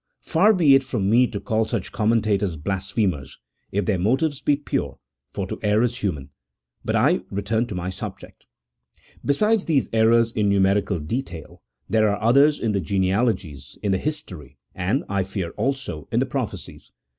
Far 0.23 0.51
be 0.51 0.73
it 0.73 0.83
from 0.83 1.11
me 1.11 1.27
to 1.27 1.39
call 1.39 1.63
such 1.63 1.91
commentators 1.91 2.57
blasphe 2.57 3.07
mers, 3.07 3.37
if 3.71 3.85
their 3.85 3.99
motives 3.99 4.41
be 4.41 4.55
pure: 4.55 4.97
for 5.31 5.45
to 5.45 5.59
err 5.61 5.83
is 5.83 5.99
human. 5.99 6.31
But 6.83 6.95
I 6.95 7.19
return 7.29 7.67
to 7.67 7.75
my 7.75 7.91
subject. 7.91 8.47
Besides 9.23 9.65
these 9.65 9.89
errors 9.93 10.31
in 10.31 10.49
numerical 10.49 10.97
details, 10.99 11.59
there 11.87 12.09
are 12.09 12.19
others 12.19 12.59
in 12.59 12.71
the 12.71 12.81
genealogies, 12.81 13.77
in 13.83 13.91
the 13.91 13.99
history, 13.99 14.57
and, 14.73 15.03
I 15.07 15.21
fear 15.21 15.51
also 15.51 16.07
in 16.11 16.17
the 16.19 16.25
prophecies. 16.25 16.91